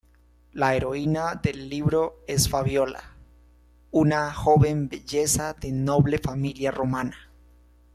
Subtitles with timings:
[0.53, 3.13] La heroína del libro es Fabiola,
[3.91, 7.29] una joven belleza de noble familia romana.